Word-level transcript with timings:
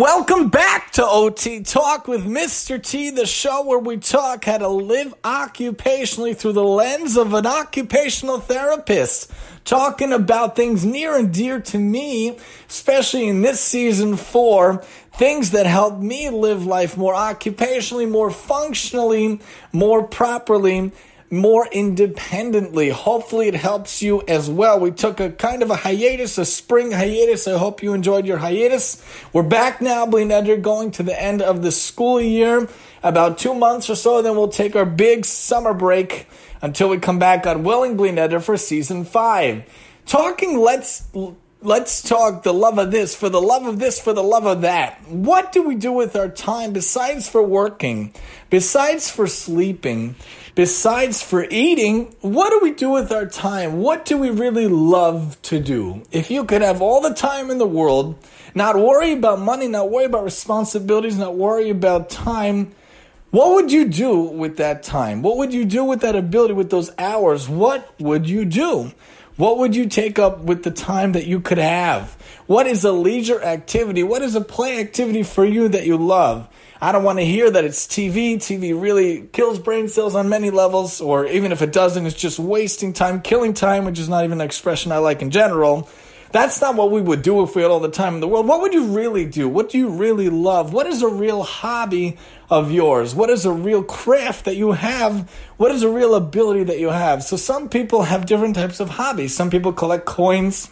welcome 0.00 0.48
back 0.48 0.90
to 0.92 1.06
OT 1.06 1.62
Talk 1.62 2.08
with 2.08 2.24
Mr. 2.24 2.82
T, 2.82 3.10
the 3.10 3.26
show 3.26 3.66
where 3.66 3.78
we 3.78 3.98
talk 3.98 4.46
how 4.46 4.56
to 4.56 4.66
live 4.66 5.12
occupationally 5.22 6.34
through 6.34 6.54
the 6.54 6.64
lens 6.64 7.18
of 7.18 7.34
an 7.34 7.44
occupational 7.44 8.40
therapist. 8.40 9.30
Talking 9.66 10.14
about 10.14 10.56
things 10.56 10.86
near 10.86 11.18
and 11.18 11.34
dear 11.34 11.60
to 11.60 11.78
me, 11.78 12.38
especially 12.66 13.28
in 13.28 13.42
this 13.42 13.60
season 13.60 14.16
four, 14.16 14.82
things 15.12 15.50
that 15.50 15.66
help 15.66 15.98
me 15.98 16.30
live 16.30 16.64
life 16.64 16.96
more 16.96 17.12
occupationally, 17.12 18.08
more 18.10 18.30
functionally, 18.30 19.38
more 19.70 20.02
properly, 20.02 20.92
more 21.30 21.68
independently. 21.70 22.88
Hopefully, 22.90 23.48
it 23.48 23.54
helps 23.54 24.02
you 24.02 24.22
as 24.26 24.50
well. 24.50 24.80
We 24.80 24.90
took 24.90 25.20
a 25.20 25.30
kind 25.30 25.62
of 25.62 25.70
a 25.70 25.76
hiatus, 25.76 26.38
a 26.38 26.44
spring 26.44 26.90
hiatus. 26.90 27.46
I 27.46 27.56
hope 27.56 27.82
you 27.82 27.94
enjoyed 27.94 28.26
your 28.26 28.38
hiatus. 28.38 29.02
We're 29.32 29.44
back 29.44 29.80
now, 29.80 30.06
bli 30.06 30.24
neder, 30.24 30.60
going 30.60 30.90
to 30.92 31.02
the 31.02 31.20
end 31.20 31.40
of 31.40 31.62
the 31.62 31.70
school 31.70 32.20
year. 32.20 32.68
About 33.02 33.38
two 33.38 33.54
months 33.54 33.88
or 33.88 33.94
so, 33.94 34.20
then 34.22 34.36
we'll 34.36 34.48
take 34.48 34.76
our 34.76 34.84
big 34.84 35.24
summer 35.24 35.72
break 35.72 36.26
until 36.60 36.88
we 36.88 36.98
come 36.98 37.18
back 37.18 37.46
on 37.46 37.62
Willing 37.62 37.96
bli 37.96 38.10
neder 38.10 38.42
for 38.42 38.56
season 38.56 39.04
five. 39.04 39.64
Talking, 40.06 40.58
let's 40.58 41.08
let's 41.62 42.02
talk 42.02 42.42
the 42.42 42.54
love 42.54 42.78
of 42.78 42.90
this, 42.90 43.14
for 43.14 43.28
the 43.28 43.40
love 43.40 43.66
of 43.66 43.78
this, 43.78 44.00
for 44.00 44.12
the 44.12 44.22
love 44.22 44.46
of 44.46 44.62
that. 44.62 45.06
What 45.08 45.52
do 45.52 45.62
we 45.62 45.74
do 45.74 45.92
with 45.92 46.16
our 46.16 46.28
time 46.28 46.72
besides 46.72 47.28
for 47.28 47.42
working, 47.42 48.14
besides 48.48 49.10
for 49.10 49.26
sleeping, 49.26 50.16
besides 50.54 51.22
for 51.22 51.44
eating? 51.50 52.14
What 52.20 52.50
do 52.50 52.60
we 52.60 52.72
do 52.72 52.90
with 52.90 53.12
our 53.12 53.26
time? 53.26 53.80
What 53.80 54.04
do 54.04 54.16
we 54.18 54.30
really 54.30 54.68
love 54.68 55.40
to 55.42 55.60
do? 55.60 56.02
If 56.10 56.30
you 56.30 56.44
could 56.44 56.62
have 56.62 56.82
all 56.82 57.00
the 57.00 57.14
time 57.14 57.50
in 57.50 57.58
the 57.58 57.66
world, 57.66 58.16
not 58.54 58.76
worry 58.76 59.12
about 59.12 59.40
money, 59.40 59.68
not 59.68 59.90
worry 59.90 60.06
about 60.06 60.24
responsibilities, 60.24 61.18
not 61.18 61.36
worry 61.36 61.70
about 61.70 62.10
time, 62.10 62.72
what 63.30 63.54
would 63.54 63.70
you 63.70 63.88
do 63.88 64.20
with 64.20 64.56
that 64.56 64.82
time? 64.82 65.22
What 65.22 65.36
would 65.36 65.54
you 65.54 65.64
do 65.64 65.84
with 65.84 66.00
that 66.00 66.16
ability, 66.16 66.54
with 66.54 66.70
those 66.70 66.90
hours? 66.98 67.48
What 67.48 67.88
would 68.00 68.28
you 68.28 68.44
do? 68.44 68.92
What 69.36 69.58
would 69.58 69.76
you 69.76 69.86
take 69.86 70.18
up 70.18 70.40
with 70.40 70.64
the 70.64 70.70
time 70.70 71.12
that 71.12 71.26
you 71.26 71.40
could 71.40 71.58
have? 71.58 72.12
What 72.46 72.66
is 72.66 72.84
a 72.84 72.92
leisure 72.92 73.40
activity? 73.40 74.02
What 74.02 74.22
is 74.22 74.34
a 74.34 74.40
play 74.40 74.80
activity 74.80 75.22
for 75.22 75.44
you 75.44 75.68
that 75.68 75.86
you 75.86 75.96
love? 75.96 76.48
I 76.82 76.92
don't 76.92 77.04
want 77.04 77.18
to 77.18 77.24
hear 77.26 77.50
that 77.50 77.62
it's 77.62 77.86
TV. 77.86 78.36
TV 78.36 78.80
really 78.80 79.28
kills 79.32 79.58
brain 79.58 79.88
cells 79.88 80.14
on 80.14 80.30
many 80.30 80.50
levels, 80.50 81.02
or 81.02 81.26
even 81.26 81.52
if 81.52 81.60
it 81.60 81.74
doesn't, 81.74 82.06
it's 82.06 82.16
just 82.16 82.38
wasting 82.38 82.94
time, 82.94 83.20
killing 83.20 83.52
time, 83.52 83.84
which 83.84 83.98
is 83.98 84.08
not 84.08 84.24
even 84.24 84.40
an 84.40 84.46
expression 84.46 84.90
I 84.90 84.96
like 84.96 85.20
in 85.20 85.30
general. 85.30 85.90
That's 86.32 86.60
not 86.62 86.76
what 86.76 86.90
we 86.90 87.02
would 87.02 87.20
do 87.20 87.42
if 87.42 87.54
we 87.54 87.60
had 87.60 87.70
all 87.70 87.80
the 87.80 87.90
time 87.90 88.14
in 88.14 88.20
the 88.20 88.28
world. 88.28 88.46
What 88.46 88.62
would 88.62 88.72
you 88.72 88.84
really 88.84 89.26
do? 89.26 89.46
What 89.46 89.68
do 89.68 89.76
you 89.76 89.90
really 89.90 90.30
love? 90.30 90.72
What 90.72 90.86
is 90.86 91.02
a 91.02 91.08
real 91.08 91.42
hobby 91.42 92.16
of 92.48 92.70
yours? 92.70 93.14
What 93.14 93.28
is 93.28 93.44
a 93.44 93.52
real 93.52 93.82
craft 93.82 94.46
that 94.46 94.56
you 94.56 94.72
have? 94.72 95.28
What 95.58 95.72
is 95.72 95.82
a 95.82 95.90
real 95.90 96.14
ability 96.14 96.64
that 96.64 96.78
you 96.78 96.88
have? 96.88 97.22
So 97.24 97.36
some 97.36 97.68
people 97.68 98.04
have 98.04 98.24
different 98.24 98.54
types 98.54 98.80
of 98.80 98.88
hobbies. 98.90 99.34
Some 99.34 99.50
people 99.50 99.72
collect 99.72 100.06
coins. 100.06 100.70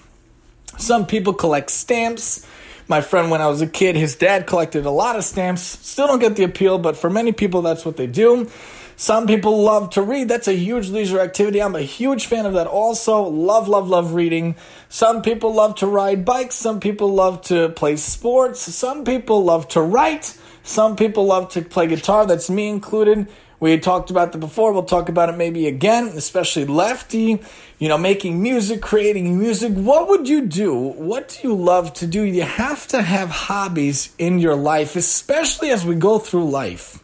Some 0.78 1.06
people 1.06 1.34
collect 1.34 1.70
stamps. 1.70 2.46
My 2.90 3.02
friend, 3.02 3.30
when 3.30 3.42
I 3.42 3.48
was 3.48 3.60
a 3.60 3.66
kid, 3.66 3.96
his 3.96 4.16
dad 4.16 4.46
collected 4.46 4.86
a 4.86 4.90
lot 4.90 5.14
of 5.16 5.22
stamps. 5.22 5.60
Still 5.60 6.06
don't 6.06 6.20
get 6.20 6.36
the 6.36 6.44
appeal, 6.44 6.78
but 6.78 6.96
for 6.96 7.10
many 7.10 7.32
people, 7.32 7.60
that's 7.60 7.84
what 7.84 7.98
they 7.98 8.06
do. 8.06 8.50
Some 8.96 9.26
people 9.26 9.62
love 9.62 9.90
to 9.90 10.02
read. 10.02 10.28
That's 10.28 10.48
a 10.48 10.54
huge 10.54 10.88
leisure 10.88 11.20
activity. 11.20 11.60
I'm 11.60 11.76
a 11.76 11.82
huge 11.82 12.24
fan 12.24 12.46
of 12.46 12.54
that 12.54 12.66
also. 12.66 13.24
Love, 13.24 13.68
love, 13.68 13.90
love 13.90 14.14
reading. 14.14 14.56
Some 14.88 15.20
people 15.20 15.52
love 15.52 15.74
to 15.76 15.86
ride 15.86 16.24
bikes. 16.24 16.54
Some 16.54 16.80
people 16.80 17.12
love 17.12 17.42
to 17.42 17.68
play 17.68 17.96
sports. 17.96 18.60
Some 18.60 19.04
people 19.04 19.44
love 19.44 19.68
to 19.68 19.82
write. 19.82 20.36
Some 20.62 20.96
people 20.96 21.26
love 21.26 21.50
to 21.50 21.62
play 21.62 21.88
guitar. 21.88 22.24
That's 22.24 22.48
me 22.48 22.68
included. 22.68 23.28
We 23.60 23.76
talked 23.78 24.10
about 24.10 24.32
that 24.32 24.38
before. 24.38 24.72
We'll 24.72 24.84
talk 24.84 25.08
about 25.08 25.28
it 25.28 25.36
maybe 25.36 25.66
again, 25.66 26.08
especially 26.08 26.64
lefty, 26.64 27.40
you 27.78 27.88
know, 27.88 27.98
making 27.98 28.40
music, 28.40 28.80
creating 28.80 29.38
music. 29.38 29.72
What 29.72 30.08
would 30.08 30.28
you 30.28 30.46
do? 30.46 30.74
What 30.76 31.28
do 31.28 31.48
you 31.48 31.54
love 31.54 31.92
to 31.94 32.06
do? 32.06 32.22
You 32.22 32.42
have 32.42 32.86
to 32.88 33.02
have 33.02 33.30
hobbies 33.30 34.14
in 34.18 34.38
your 34.38 34.54
life, 34.54 34.94
especially 34.94 35.70
as 35.70 35.84
we 35.84 35.96
go 35.96 36.18
through 36.18 36.50
life 36.50 37.02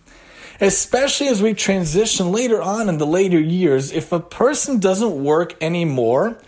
especially 0.60 1.28
as 1.28 1.42
we 1.42 1.54
transition 1.54 2.30
later 2.30 2.62
on 2.62 2.88
in 2.88 2.98
the 2.98 3.06
later 3.06 3.40
years, 3.40 3.92
if 3.92 4.12
a 4.12 4.20
person 4.20 4.78
doesn't 4.78 5.22
work 5.22 5.60
anymore, 5.60 6.38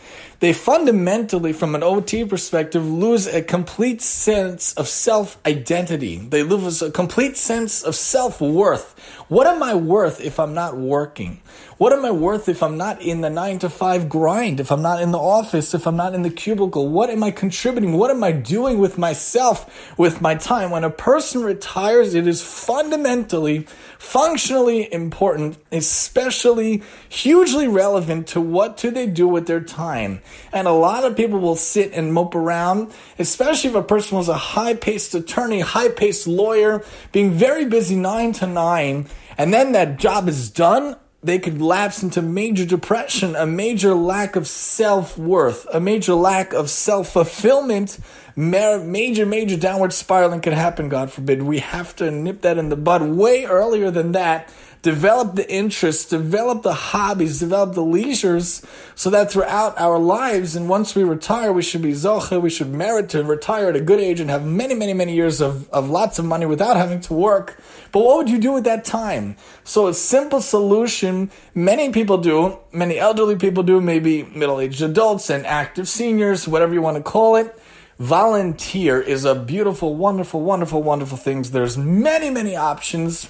they 0.41 0.53
fundamentally, 0.53 1.53
from 1.53 1.75
an 1.75 1.83
OT 1.83 2.25
perspective, 2.25 2.87
lose 2.87 3.27
a 3.27 3.43
complete 3.43 4.03
sense 4.03 4.75
of 4.75 4.87
self 4.87 5.39
identity. 5.47 6.17
They 6.19 6.43
lose 6.43 6.83
a 6.83 6.91
complete 6.91 7.37
sense 7.37 7.83
of 7.83 7.95
self 7.95 8.41
worth. 8.41 8.99
What 9.29 9.47
am 9.47 9.63
I 9.63 9.75
worth 9.75 10.21
if 10.21 10.39
I'm 10.39 10.55
not 10.55 10.77
working? 10.77 11.41
What 11.79 11.93
am 11.93 12.05
I 12.05 12.11
worth 12.11 12.49
if 12.49 12.63
I'm 12.63 12.77
not 12.77 13.03
in 13.03 13.23
the 13.23 13.31
nine 13.31 13.59
to 13.61 13.69
five 13.69 14.09
grind? 14.09 14.61
If 14.61 14.71
I'm 14.71 14.83
not 14.83 15.03
in 15.03 15.11
the 15.11 15.19
office? 15.19 15.75
If 15.75 15.87
I'm 15.87 15.97
not 15.97 16.15
in 16.15 16.23
the 16.23 16.31
cubicle? 16.31 16.89
What 16.89 17.11
am 17.11 17.23
I 17.23 17.31
contributing? 17.31 17.95
What 17.95 18.11
am 18.11 18.23
I 18.23 18.33
doing 18.33 18.79
with 18.79 18.99
myself, 18.99 19.99
with 19.99 20.21
my 20.21 20.35
time? 20.37 20.71
When 20.71 20.85
a 20.85 20.91
person 20.91 21.43
retires, 21.43 22.15
it 22.15 22.27
is 22.27 22.43
fundamentally, 22.43 23.67
functionally 23.99 24.93
important, 24.93 25.59
especially 25.73 26.83
hugely 27.09 27.69
relevant 27.69 28.29
to 28.29 28.41
what 28.41 28.77
do 28.77 28.91
they 28.91 29.07
do 29.07 29.27
with 29.29 29.47
their 29.47 29.61
time. 29.61 30.21
And 30.53 30.67
a 30.67 30.73
lot 30.73 31.05
of 31.05 31.17
people 31.17 31.39
will 31.39 31.57
sit 31.57 31.93
and 31.93 32.13
mope 32.13 32.35
around, 32.35 32.93
especially 33.19 33.71
if 33.71 33.77
a 33.77 33.83
person 33.83 34.19
was 34.19 34.29
a 34.29 34.35
high 34.35 34.75
paced 34.75 35.15
attorney, 35.15 35.61
high 35.61 35.89
paced 35.89 36.27
lawyer, 36.27 36.85
being 37.13 37.33
very 37.33 37.65
busy 37.65 37.97
nine 37.97 38.33
to 38.35 38.47
nine, 38.47 39.07
and 39.39 39.53
then 39.53 39.73
that 39.73 39.99
job 39.99 40.29
is 40.29 40.51
done 40.51 40.97
they 41.27 41.39
could 41.39 41.61
lapse 41.61 42.03
into 42.03 42.23
major 42.23 42.65
depression, 42.65 43.37
a 43.37 43.47
major 43.47 43.95
lack 43.95 44.37
of 44.37 44.47
self 44.47 45.19
worth, 45.19 45.67
a 45.73 45.81
major 45.81 46.15
lack 46.15 46.53
of 46.53 46.71
self 46.71 47.13
fulfillment, 47.13 47.99
major, 48.37 49.27
major 49.27 49.57
downward 49.57 49.93
spiraling 49.93 50.41
could 50.41 50.53
happen, 50.53 50.89
God 50.89 51.11
forbid. 51.11 51.43
We 51.43 51.59
have 51.59 51.95
to 51.97 52.11
nip 52.11 52.43
that 52.43 52.59
in 52.59 52.69
the 52.69 52.77
bud 52.77 53.03
way 53.03 53.45
earlier 53.45 53.91
than 53.91 54.13
that 54.13 54.53
develop 54.87 55.35
the 55.35 55.53
interests, 55.53 56.05
develop 56.05 56.63
the 56.63 56.73
hobbies, 56.73 57.41
develop 57.41 57.75
the 57.75 57.83
leisures, 57.83 58.65
so 58.95 59.11
that 59.11 59.33
throughout 59.33 59.77
our 59.81 59.99
lives, 59.99 60.55
and 60.55 60.69
once 60.69 60.95
we 60.95 61.03
retire, 61.03 61.53
we 61.53 61.61
should 61.61 61.83
be 61.83 61.91
zocha, 61.91 62.41
we 62.41 62.49
should 62.49 62.73
merit 62.73 63.09
to 63.09 63.25
retire 63.25 63.69
at 63.69 63.75
a 63.75 63.81
good 63.81 63.99
age 63.99 64.21
and 64.21 64.31
have 64.31 64.47
many, 64.47 64.75
many, 64.75 64.95
many 64.95 65.13
years 65.13 65.41
of, 65.41 65.69
of 65.71 65.91
lots 65.91 66.21
of 66.21 66.25
money 66.25 66.47
without 66.47 66.77
having 66.77 67.01
to 67.01 67.15
work. 67.15 67.61
But 67.91 68.05
what 68.05 68.17
would 68.17 68.31
you 68.31 68.39
do 68.39 68.53
with 68.53 68.63
that 68.63 68.85
time? 68.85 69.37
So 69.65 69.89
a 69.89 69.93
simple 69.93 70.41
solution, 70.41 71.33
many 71.53 71.91
people 71.91 72.19
do, 72.19 72.57
many 72.71 72.97
elderly 72.97 73.35
people 73.35 73.65
do, 73.65 73.81
maybe 73.81 74.23
middle-aged 74.23 74.83
adults 74.83 75.31
and 75.31 75.45
active 75.47 75.89
seniors, 75.89 76.47
whatever 76.47 76.73
you 76.73 76.81
want 76.81 76.97
to 76.97 77.03
call 77.03 77.35
it. 77.35 77.61
Volunteer 77.99 79.01
is 79.01 79.25
a 79.25 79.35
beautiful, 79.35 79.97
wonderful, 79.97 80.43
wonderful, 80.43 80.81
wonderful 80.81 81.19
thing. 81.19 81.43
There's 81.43 81.77
many, 81.77 82.31
many 82.31 82.55
options 82.55 83.29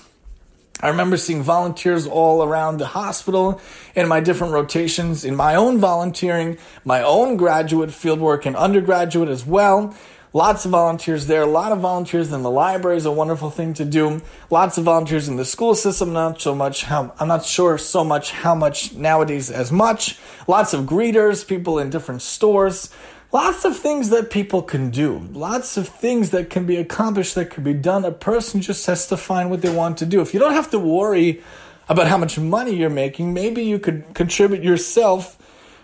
I 0.80 0.88
remember 0.88 1.16
seeing 1.16 1.42
volunteers 1.42 2.06
all 2.06 2.42
around 2.42 2.78
the 2.78 2.86
hospital 2.86 3.60
in 3.94 4.08
my 4.08 4.20
different 4.20 4.52
rotations, 4.52 5.24
in 5.24 5.34
my 5.34 5.54
own 5.54 5.78
volunteering, 5.78 6.58
my 6.84 7.02
own 7.02 7.38
graduate 7.38 7.90
fieldwork 7.90 8.44
and 8.44 8.54
undergraduate 8.54 9.30
as 9.30 9.46
well. 9.46 9.94
Lots 10.34 10.66
of 10.66 10.72
volunteers 10.72 11.28
there, 11.28 11.40
a 11.40 11.46
lot 11.46 11.72
of 11.72 11.78
volunteers 11.78 12.30
in 12.30 12.42
the 12.42 12.50
library 12.50 12.98
is 12.98 13.06
a 13.06 13.10
wonderful 13.10 13.48
thing 13.48 13.72
to 13.72 13.86
do. 13.86 14.20
Lots 14.50 14.76
of 14.76 14.84
volunteers 14.84 15.28
in 15.28 15.36
the 15.36 15.46
school 15.46 15.74
system, 15.74 16.12
not 16.12 16.42
so 16.42 16.54
much 16.54 16.84
how, 16.84 17.14
I'm 17.18 17.28
not 17.28 17.46
sure 17.46 17.78
so 17.78 18.04
much 18.04 18.32
how 18.32 18.54
much 18.54 18.92
nowadays 18.92 19.50
as 19.50 19.72
much. 19.72 20.18
Lots 20.46 20.74
of 20.74 20.84
greeters, 20.84 21.46
people 21.46 21.78
in 21.78 21.88
different 21.88 22.20
stores. 22.20 22.90
Lots 23.36 23.66
of 23.66 23.76
things 23.76 24.08
that 24.08 24.30
people 24.30 24.62
can 24.62 24.88
do, 24.88 25.18
lots 25.34 25.76
of 25.76 25.86
things 25.86 26.30
that 26.30 26.48
can 26.48 26.64
be 26.64 26.76
accomplished, 26.76 27.34
that 27.34 27.50
can 27.50 27.62
be 27.64 27.74
done. 27.74 28.02
A 28.06 28.10
person 28.10 28.62
just 28.62 28.86
has 28.86 29.06
to 29.08 29.16
find 29.18 29.50
what 29.50 29.60
they 29.60 29.68
want 29.68 29.98
to 29.98 30.06
do. 30.06 30.22
If 30.22 30.32
you 30.32 30.40
don't 30.40 30.54
have 30.54 30.70
to 30.70 30.78
worry 30.78 31.42
about 31.86 32.06
how 32.06 32.16
much 32.16 32.38
money 32.38 32.74
you're 32.74 32.88
making, 32.88 33.34
maybe 33.34 33.62
you 33.62 33.78
could 33.78 34.14
contribute 34.14 34.64
yourself 34.64 35.36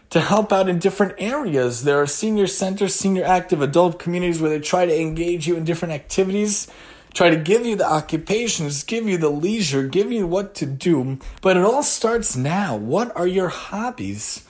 to 0.09 0.21
help 0.23 0.51
out 0.51 0.67
in 0.67 0.79
different 0.79 1.17
areas. 1.19 1.85
There 1.85 2.01
are 2.01 2.07
senior 2.07 2.47
centers, 2.47 2.95
senior 2.95 3.25
active 3.25 3.61
adult 3.61 3.99
communities 3.99 4.41
where 4.41 4.49
they 4.49 4.59
try 4.59 4.87
to 4.87 4.99
engage 4.99 5.47
you 5.47 5.55
in 5.55 5.65
different 5.65 5.93
activities, 5.93 6.69
try 7.13 7.29
to 7.29 7.37
give 7.37 7.67
you 7.67 7.77
the 7.77 7.85
occupations, 7.87 8.83
give 8.83 9.07
you 9.07 9.19
the 9.19 9.29
leisure, 9.29 9.87
give 9.87 10.11
you 10.11 10.27
what 10.27 10.55
to 10.55 10.65
do. 10.65 11.19
But 11.43 11.59
it 11.59 11.65
all 11.67 11.83
starts 11.83 12.35
now. 12.35 12.77
What 12.77 13.15
are 13.15 13.27
your 13.27 13.49
hobbies? 13.49 14.43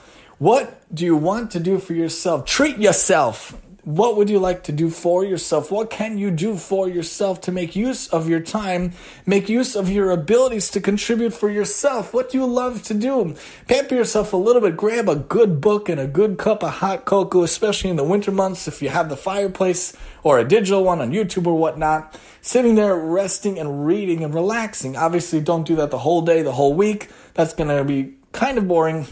What 0.43 0.93
do 0.93 1.05
you 1.05 1.15
want 1.15 1.51
to 1.51 1.59
do 1.61 1.79
for 1.79 1.93
yourself? 1.93 2.43
Treat 2.43 2.77
yourself. 2.77 3.57
What 3.85 4.17
would 4.17 4.29
you 4.29 4.39
like 4.39 4.63
to 4.63 4.73
do 4.73 4.89
for 4.89 5.23
yourself? 5.23 5.71
What 5.71 5.89
can 5.89 6.17
you 6.17 6.31
do 6.31 6.57
for 6.57 6.89
yourself 6.89 7.39
to 7.47 7.53
make 7.53 7.77
use 7.77 8.09
of 8.09 8.27
your 8.27 8.41
time, 8.41 8.91
make 9.25 9.47
use 9.47 9.73
of 9.73 9.89
your 9.89 10.11
abilities 10.11 10.69
to 10.71 10.81
contribute 10.81 11.33
for 11.33 11.49
yourself? 11.49 12.13
What 12.13 12.29
do 12.29 12.37
you 12.39 12.45
love 12.45 12.83
to 12.83 12.93
do? 12.93 13.37
Pamper 13.69 13.95
yourself 13.95 14.33
a 14.33 14.35
little 14.35 14.61
bit. 14.61 14.75
Grab 14.75 15.07
a 15.07 15.15
good 15.15 15.61
book 15.61 15.87
and 15.87 15.97
a 15.97 16.07
good 16.07 16.37
cup 16.37 16.61
of 16.61 16.71
hot 16.71 17.05
cocoa, 17.05 17.43
especially 17.43 17.89
in 17.89 17.95
the 17.95 18.03
winter 18.03 18.31
months 18.31 18.67
if 18.67 18.81
you 18.81 18.89
have 18.89 19.07
the 19.07 19.15
fireplace 19.15 19.95
or 20.23 20.39
a 20.39 20.43
digital 20.43 20.83
one 20.83 20.99
on 20.99 21.11
YouTube 21.11 21.47
or 21.47 21.57
whatnot. 21.57 22.19
Sitting 22.41 22.75
there, 22.75 22.97
resting 22.97 23.57
and 23.57 23.85
reading 23.87 24.25
and 24.25 24.33
relaxing. 24.33 24.97
Obviously, 24.97 25.39
don't 25.39 25.65
do 25.65 25.77
that 25.77 25.89
the 25.89 25.99
whole 25.99 26.21
day, 26.21 26.41
the 26.41 26.51
whole 26.51 26.73
week. 26.73 27.07
That's 27.33 27.53
going 27.53 27.69
to 27.69 27.85
be 27.85 28.15
kind 28.33 28.57
of 28.57 28.67
boring. 28.67 29.07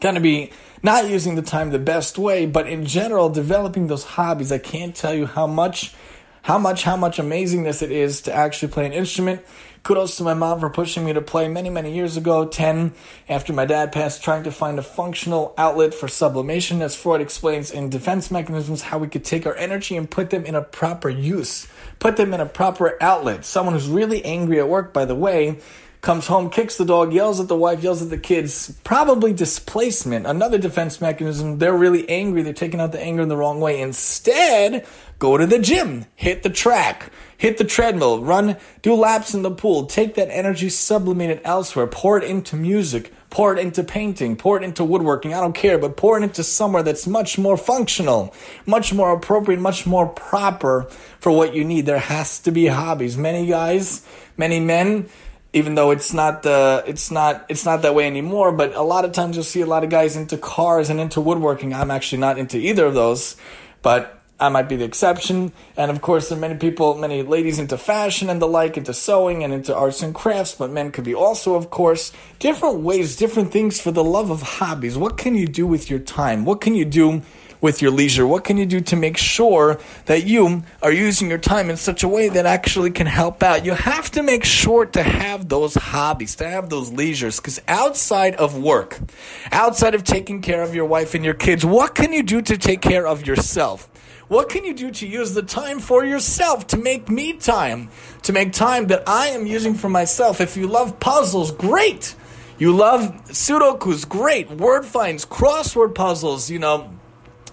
Going 0.00 0.14
to 0.14 0.20
be 0.20 0.52
not 0.82 1.08
using 1.08 1.34
the 1.34 1.42
time 1.42 1.70
the 1.70 1.78
best 1.78 2.18
way, 2.18 2.46
but 2.46 2.68
in 2.68 2.84
general, 2.84 3.28
developing 3.28 3.86
those 3.86 4.04
hobbies. 4.04 4.52
I 4.52 4.58
can't 4.58 4.94
tell 4.94 5.14
you 5.14 5.26
how 5.26 5.46
much, 5.46 5.94
how 6.42 6.58
much, 6.58 6.84
how 6.84 6.96
much 6.96 7.18
amazingness 7.18 7.82
it 7.82 7.90
is 7.90 8.20
to 8.22 8.32
actually 8.32 8.72
play 8.72 8.86
an 8.86 8.92
instrument. 8.92 9.42
Kudos 9.86 10.16
to 10.16 10.24
my 10.24 10.34
mom 10.34 10.58
for 10.58 10.68
pushing 10.68 11.04
me 11.04 11.12
to 11.12 11.22
play 11.22 11.46
many, 11.46 11.70
many 11.70 11.94
years 11.94 12.16
ago, 12.16 12.44
10, 12.44 12.92
after 13.28 13.52
my 13.52 13.64
dad 13.64 13.92
passed, 13.92 14.20
trying 14.20 14.42
to 14.42 14.50
find 14.50 14.80
a 14.80 14.82
functional 14.82 15.54
outlet 15.56 15.94
for 15.94 16.08
sublimation, 16.08 16.82
as 16.82 16.96
Freud 16.96 17.20
explains 17.20 17.70
in 17.70 17.88
defense 17.88 18.28
mechanisms, 18.28 18.82
how 18.82 18.98
we 18.98 19.06
could 19.06 19.24
take 19.24 19.46
our 19.46 19.54
energy 19.54 19.96
and 19.96 20.10
put 20.10 20.30
them 20.30 20.44
in 20.44 20.56
a 20.56 20.60
proper 20.60 21.08
use, 21.08 21.68
put 22.00 22.16
them 22.16 22.34
in 22.34 22.40
a 22.40 22.46
proper 22.46 23.00
outlet. 23.00 23.44
Someone 23.44 23.74
who's 23.74 23.86
really 23.86 24.24
angry 24.24 24.58
at 24.58 24.68
work, 24.68 24.92
by 24.92 25.04
the 25.04 25.14
way, 25.14 25.60
comes 26.00 26.26
home, 26.26 26.50
kicks 26.50 26.76
the 26.76 26.84
dog, 26.84 27.12
yells 27.12 27.38
at 27.38 27.46
the 27.46 27.56
wife, 27.56 27.82
yells 27.82 28.02
at 28.02 28.10
the 28.10 28.18
kids. 28.18 28.76
Probably 28.82 29.32
displacement, 29.32 30.26
another 30.26 30.58
defense 30.58 31.00
mechanism. 31.00 31.58
They're 31.58 31.76
really 31.76 32.08
angry. 32.08 32.42
They're 32.42 32.52
taking 32.52 32.80
out 32.80 32.90
the 32.90 33.00
anger 33.00 33.22
in 33.22 33.28
the 33.28 33.36
wrong 33.36 33.60
way. 33.60 33.80
Instead, 33.80 34.84
go 35.20 35.36
to 35.36 35.46
the 35.46 35.58
gym, 35.58 36.06
hit 36.14 36.42
the 36.42 36.50
track, 36.50 37.12
hit 37.38 37.58
the 37.58 37.64
treadmill, 37.64 38.22
run, 38.22 38.56
do 38.82 38.94
laps 38.94 39.34
in 39.34 39.42
the 39.42 39.50
pool. 39.50 39.86
Take 39.86 40.14
that 40.14 40.28
energy, 40.30 40.68
sublimate 40.68 41.30
it 41.30 41.42
elsewhere, 41.44 41.86
pour 41.86 42.18
it 42.18 42.24
into 42.24 42.56
music, 42.56 43.12
pour 43.30 43.52
it 43.52 43.58
into 43.58 43.84
painting, 43.84 44.36
pour 44.36 44.56
it 44.56 44.62
into 44.62 44.84
woodworking. 44.84 45.34
I 45.34 45.40
don't 45.40 45.54
care, 45.54 45.78
but 45.78 45.96
pour 45.96 46.18
it 46.18 46.22
into 46.22 46.42
somewhere 46.42 46.82
that's 46.82 47.06
much 47.06 47.38
more 47.38 47.56
functional, 47.56 48.34
much 48.64 48.92
more 48.92 49.12
appropriate, 49.12 49.60
much 49.60 49.86
more 49.86 50.08
proper 50.08 50.88
for 51.20 51.32
what 51.32 51.54
you 51.54 51.64
need. 51.64 51.86
There 51.86 51.98
has 51.98 52.38
to 52.40 52.50
be 52.50 52.66
hobbies. 52.66 53.16
Many 53.16 53.46
guys, 53.46 54.06
many 54.36 54.60
men, 54.60 55.08
even 55.52 55.74
though 55.74 55.90
it's 55.90 56.12
not 56.12 56.42
the 56.42 56.84
it's 56.86 57.10
not 57.10 57.46
it's 57.48 57.64
not 57.64 57.80
that 57.80 57.94
way 57.94 58.06
anymore 58.06 58.52
but 58.52 58.74
a 58.74 58.82
lot 58.82 59.06
of 59.06 59.12
times 59.12 59.36
you'll 59.36 59.44
see 59.44 59.62
a 59.62 59.66
lot 59.66 59.84
of 59.84 59.88
guys 59.88 60.14
into 60.14 60.36
cars 60.36 60.90
and 60.90 61.00
into 61.00 61.18
woodworking 61.18 61.72
i'm 61.72 61.90
actually 61.90 62.18
not 62.18 62.36
into 62.36 62.58
either 62.58 62.84
of 62.84 62.92
those 62.92 63.36
but 63.80 64.15
i 64.38 64.48
might 64.48 64.68
be 64.68 64.76
the 64.76 64.84
exception 64.84 65.52
and 65.76 65.90
of 65.90 66.00
course 66.00 66.28
there 66.28 66.38
are 66.38 66.40
many 66.40 66.56
people 66.56 66.94
many 66.94 67.22
ladies 67.22 67.58
into 67.58 67.76
fashion 67.76 68.28
and 68.30 68.40
the 68.40 68.46
like 68.46 68.76
into 68.76 68.92
sewing 68.92 69.42
and 69.42 69.52
into 69.52 69.74
arts 69.74 70.02
and 70.02 70.14
crafts 70.14 70.54
but 70.54 70.70
men 70.70 70.90
could 70.90 71.04
be 71.04 71.14
also 71.14 71.54
of 71.54 71.70
course 71.70 72.12
different 72.38 72.80
ways 72.80 73.16
different 73.16 73.50
things 73.52 73.80
for 73.80 73.90
the 73.90 74.04
love 74.04 74.30
of 74.30 74.42
hobbies 74.42 74.96
what 74.96 75.16
can 75.16 75.34
you 75.34 75.46
do 75.46 75.66
with 75.66 75.90
your 75.90 76.00
time 76.00 76.44
what 76.44 76.60
can 76.60 76.74
you 76.74 76.84
do 76.84 77.22
with 77.60 77.82
your 77.82 77.90
leisure? 77.90 78.26
What 78.26 78.44
can 78.44 78.56
you 78.56 78.66
do 78.66 78.80
to 78.82 78.96
make 78.96 79.16
sure 79.16 79.78
that 80.06 80.24
you 80.24 80.62
are 80.82 80.92
using 80.92 81.28
your 81.28 81.38
time 81.38 81.70
in 81.70 81.76
such 81.76 82.02
a 82.02 82.08
way 82.08 82.28
that 82.28 82.46
actually 82.46 82.90
can 82.90 83.06
help 83.06 83.42
out? 83.42 83.64
You 83.64 83.72
have 83.72 84.10
to 84.12 84.22
make 84.22 84.44
sure 84.44 84.86
to 84.86 85.02
have 85.02 85.48
those 85.48 85.74
hobbies, 85.74 86.36
to 86.36 86.48
have 86.48 86.70
those 86.70 86.92
leisures, 86.92 87.36
because 87.40 87.60
outside 87.68 88.34
of 88.36 88.58
work, 88.58 88.98
outside 89.52 89.94
of 89.94 90.04
taking 90.04 90.42
care 90.42 90.62
of 90.62 90.74
your 90.74 90.86
wife 90.86 91.14
and 91.14 91.24
your 91.24 91.34
kids, 91.34 91.64
what 91.64 91.94
can 91.94 92.12
you 92.12 92.22
do 92.22 92.42
to 92.42 92.56
take 92.56 92.80
care 92.80 93.06
of 93.06 93.26
yourself? 93.26 93.88
What 94.28 94.48
can 94.48 94.64
you 94.64 94.74
do 94.74 94.90
to 94.90 95.06
use 95.06 95.34
the 95.34 95.42
time 95.42 95.78
for 95.78 96.04
yourself, 96.04 96.66
to 96.68 96.76
make 96.76 97.08
me 97.08 97.34
time, 97.34 97.90
to 98.22 98.32
make 98.32 98.52
time 98.52 98.88
that 98.88 99.04
I 99.08 99.28
am 99.28 99.46
using 99.46 99.74
for 99.74 99.88
myself? 99.88 100.40
If 100.40 100.56
you 100.56 100.66
love 100.66 100.98
puzzles, 100.98 101.52
great. 101.52 102.16
You 102.58 102.74
love 102.74 103.02
Sudokus, 103.26 104.08
great. 104.08 104.50
Word 104.50 104.84
finds, 104.84 105.24
crossword 105.24 105.94
puzzles, 105.94 106.50
you 106.50 106.58
know, 106.58 106.90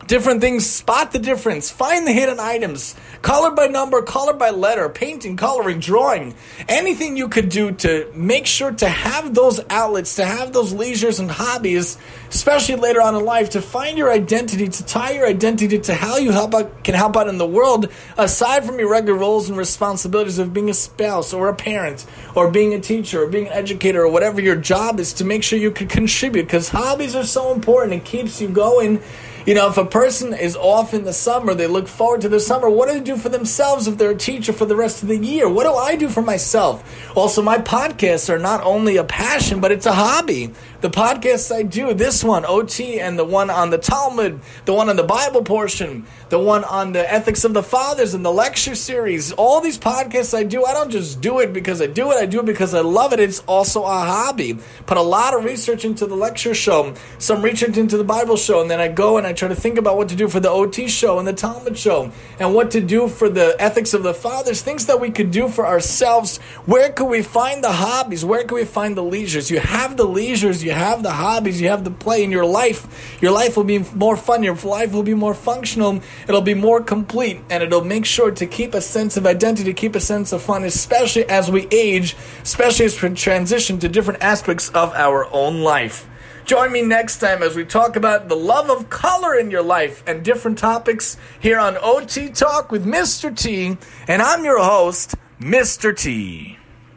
different 0.08 0.42
things, 0.42 0.70
spot 0.70 1.12
the 1.12 1.20
difference, 1.20 1.72
find 1.72 2.06
the 2.06 2.12
hidden 2.12 2.40
items, 2.40 2.96
color 3.22 3.52
by 3.52 3.68
number, 3.68 4.02
color 4.02 4.34
by 4.34 4.50
letter, 4.50 4.90
painting, 4.90 5.38
coloring, 5.38 5.80
drawing, 5.80 6.34
anything 6.68 7.18
you 7.18 7.30
could 7.30 7.50
do 7.50 7.72
to 7.72 8.12
make 8.14 8.46
sure 8.46 8.72
to 8.72 8.88
have 8.88 9.34
those 9.34 9.62
outlets, 9.70 10.16
to 10.16 10.26
have 10.26 10.54
those 10.54 10.74
leisures 10.74 11.20
and 11.20 11.32
hobbies, 11.32 11.98
especially 12.30 12.76
later 12.76 13.02
on 13.02 13.16
in 13.16 13.24
life, 13.24 13.52
to 13.52 13.62
find 13.62 13.98
your 13.98 14.12
identity, 14.12 14.68
to 14.68 14.86
tie 14.86 15.12
your 15.12 15.28
identity 15.28 15.80
to 15.80 15.94
how 15.94 16.18
you 16.18 16.32
help 16.32 16.54
out, 16.54 16.84
can 16.84 16.96
help 16.96 17.16
out 17.16 17.28
in 17.28 17.38
the 17.38 17.48
world, 17.48 17.90
aside 18.18 18.66
from 18.66 18.80
your 18.80 18.90
regular 18.90 19.18
roles 19.18 19.50
and 19.50 19.58
responsibilities 19.58 20.40
of 20.40 20.54
being 20.54 20.70
a 20.70 20.74
spouse 20.74 21.34
or 21.34 21.50
a 21.50 21.56
parent 21.56 22.06
or 22.36 22.52
being 22.52 22.74
a 22.74 22.80
teacher 22.80 23.24
or 23.24 23.28
being 23.28 23.48
an 23.48 23.54
educator 23.54 24.02
or 24.02 24.12
whatever 24.12 24.42
your 24.42 24.56
job 24.56 25.00
is 25.00 25.14
to 25.14 25.26
make 25.26 25.44
sure 25.44 25.58
you 25.58 25.72
can 25.72 25.88
contribute 25.88 26.44
because 26.44 26.70
hobbies 26.70 27.16
are 27.16 27.24
so 27.24 27.54
important. 27.54 27.94
It 27.94 28.06
keeps 28.06 28.42
you 28.42 28.50
going 28.50 29.02
you 29.46 29.54
know, 29.54 29.68
if 29.70 29.78
a 29.78 29.86
person 29.86 30.34
is 30.34 30.56
off 30.56 30.94
in 30.94 31.04
the 31.04 31.14
summer, 31.14 31.54
they 31.54 31.68
look 31.68 31.88
forward 31.88 32.22
to 32.22 32.30
the 32.30 32.40
summer. 32.40 32.70
What 32.70 32.88
do 32.88 32.96
they 32.96 33.04
do 33.04 33.18
for 33.18 33.30
themselves 33.30 33.88
if 33.88 33.98
they're 33.98 34.12
a 34.12 34.16
teacher 34.16 34.54
for 34.54 34.66
the 34.66 34.76
rest 34.76 35.04
of 35.04 35.10
the 35.10 35.18
year? 35.18 35.50
What 35.50 35.66
do 35.66 35.74
I 35.74 35.96
do 35.96 36.08
for 36.08 36.22
myself? 36.22 36.84
Also, 37.16 37.42
my 37.42 37.58
podcasts 37.58 38.30
are 38.30 38.40
not 38.40 38.64
only 38.64 38.98
a 38.98 39.04
passion, 39.04 39.60
but 39.60 39.72
it's 39.72 39.86
a 39.86 39.94
hobby. 39.94 40.52
The 40.84 40.90
podcasts 40.90 41.50
I 41.50 41.64
do, 41.64 41.94
this 41.94 42.26
one, 42.26 42.44
OT, 42.46 43.00
and 43.00 43.18
the 43.18 43.24
one 43.24 43.50
on 43.50 43.70
the 43.70 43.78
Talmud, 43.78 44.42
the 44.66 44.74
one 44.74 44.90
on 44.90 44.98
the 44.98 45.04
Bible 45.04 45.42
portion, 45.42 46.06
the 46.28 46.38
one 46.38 46.66
on 46.66 46.92
the 46.92 47.10
ethics 47.10 47.46
of 47.46 47.54
the 47.54 47.64
fathers 47.64 48.14
and 48.14 48.26
the 48.26 48.34
lecture 48.34 48.76
series, 48.76 49.32
all 49.32 49.62
these 49.62 49.78
podcasts 49.78 50.38
I 50.38 50.44
do, 50.44 50.66
I 50.66 50.74
don't 50.74 50.90
just 50.90 51.22
do 51.22 51.40
it 51.40 51.54
because 51.54 51.82
I 51.82 51.88
do 51.88 52.12
it, 52.12 52.18
I 52.18 52.26
do 52.26 52.42
it 52.42 52.46
because 52.46 52.74
I 52.74 52.82
love 52.82 53.14
it. 53.14 53.22
It's 53.22 53.40
also 53.48 53.86
a 53.86 53.88
hobby. 53.88 54.58
Put 54.86 54.98
a 54.98 55.02
lot 55.02 55.34
of 55.34 55.46
research 55.46 55.86
into 55.86 56.06
the 56.06 56.16
lecture 56.16 56.54
show, 56.54 56.94
some 57.18 57.42
research 57.42 57.78
into 57.78 57.96
the 57.96 58.04
Bible 58.04 58.36
show, 58.36 58.60
and 58.60 58.70
then 58.70 58.82
I 58.82 58.90
go 58.90 59.18
and 59.18 59.26
I 59.26 59.32
try 59.32 59.48
to 59.48 59.56
think 59.56 59.78
about 59.78 59.96
what 59.96 60.10
to 60.10 60.18
do 60.18 60.28
for 60.28 60.42
the 60.42 60.50
OT 60.50 60.90
show 60.90 61.18
and 61.18 61.26
the 61.26 61.32
Talmud 61.32 61.78
show, 61.78 62.12
and 62.42 62.54
what 62.54 62.72
to 62.72 62.82
do 62.82 63.08
for 63.08 63.30
the 63.30 63.56
ethics 63.58 63.94
of 63.94 64.04
the 64.04 64.14
fathers, 64.14 64.62
things 64.62 64.88
that 64.88 65.00
we 65.00 65.12
could 65.12 65.32
do 65.32 65.48
for 65.48 65.66
ourselves. 65.66 66.40
Where 66.66 66.92
could 66.92 67.08
we 67.08 67.22
find 67.22 67.64
the 67.64 67.72
hobbies? 67.72 68.26
Where 68.26 68.44
could 68.44 68.56
we 68.56 68.66
find 68.66 68.98
the 68.98 69.04
leisures? 69.04 69.50
You 69.50 69.62
have 69.62 69.96
the 69.96 70.04
leisures, 70.04 70.62
you 70.74 70.80
have 70.80 71.04
the 71.04 71.12
hobbies, 71.12 71.62
you 71.62 71.70
have 71.70 71.84
the 71.84 71.92
play 71.92 72.24
in 72.24 72.32
your 72.32 72.46
life. 72.46 73.18
Your 73.22 73.32
life 73.32 73.56
will 73.56 73.64
be 73.64 73.80
more 73.94 74.18
fun, 74.18 74.42
your 74.42 74.56
life 74.56 74.92
will 74.92 75.04
be 75.04 75.14
more 75.14 75.36
functional, 75.36 76.02
it'll 76.28 76.42
be 76.42 76.56
more 76.56 76.82
complete, 76.82 77.40
and 77.50 77.62
it'll 77.62 77.84
make 77.84 78.06
sure 78.06 78.32
to 78.32 78.46
keep 78.48 78.74
a 78.74 78.82
sense 78.82 79.16
of 79.16 79.28
identity, 79.28 79.74
keep 79.74 79.96
a 79.96 80.00
sense 80.00 80.34
of 80.34 80.42
fun, 80.42 80.64
especially 80.64 81.30
as 81.30 81.52
we 81.52 81.68
age, 81.72 82.16
especially 82.42 82.86
as 82.86 83.00
we 83.00 83.10
transition 83.10 83.78
to 83.80 83.88
different 83.88 84.24
aspects 84.24 84.70
of 84.70 84.92
our 84.94 85.32
own 85.32 85.62
life. 85.62 86.10
Join 86.46 86.72
me 86.72 86.82
next 86.82 87.20
time 87.20 87.44
as 87.44 87.56
we 87.56 87.66
talk 87.66 87.96
about 87.96 88.28
the 88.28 88.36
love 88.36 88.70
of 88.70 88.90
color 88.90 89.36
in 89.36 89.52
your 89.52 89.62
life 89.62 90.04
and 90.08 90.26
different 90.26 90.58
topics 90.58 91.18
here 91.40 91.60
on 91.60 91.78
OT 91.80 92.30
Talk 92.30 92.72
with 92.72 92.86
Mr. 92.86 93.36
T. 93.36 93.78
And 94.08 94.22
I'm 94.22 94.44
your 94.44 94.62
host, 94.62 95.16
Mr. 95.40 95.96
T. 95.96 96.58